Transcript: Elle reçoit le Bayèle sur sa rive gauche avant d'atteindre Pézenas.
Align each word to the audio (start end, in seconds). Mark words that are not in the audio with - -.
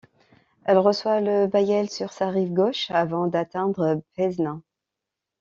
Elle 0.65 0.79
reçoit 0.79 1.21
le 1.21 1.45
Bayèle 1.45 1.87
sur 1.91 2.11
sa 2.11 2.29
rive 2.31 2.53
gauche 2.53 2.89
avant 2.89 3.27
d'atteindre 3.27 4.01
Pézenas. 4.15 4.59